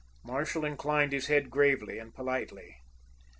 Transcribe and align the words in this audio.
Marshall 0.23 0.65
inclined 0.65 1.11
his 1.11 1.27
head 1.27 1.51
gravely 1.51 1.99
and 1.99 2.11
politely. 2.15 2.75